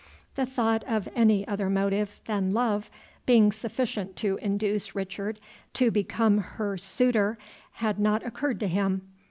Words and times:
The 0.33 0.47
thought 0.47 0.83
of 0.85 1.07
any 1.15 1.47
other 1.47 1.69
motive 1.69 2.21
than 2.25 2.55
love 2.55 2.89
being 3.27 3.51
sufficient 3.51 4.15
to 4.15 4.37
induce 4.37 4.95
Richard 4.95 5.39
to 5.75 5.91
become 5.91 6.39
her 6.39 6.75
suitor 6.75 7.37
had 7.73 7.99
not 7.99 8.25
occurred 8.25 8.59
to 8.61 8.67
him. 8.67 9.07